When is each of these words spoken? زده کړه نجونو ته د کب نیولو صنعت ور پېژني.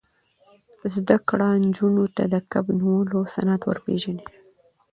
زده 0.93 1.17
کړه 1.27 1.49
نجونو 1.65 2.05
ته 2.15 2.23
د 2.33 2.35
کب 2.51 2.65
نیولو 2.79 3.19
صنعت 3.33 3.61
ور 3.65 3.77
پېژني. 3.85 4.25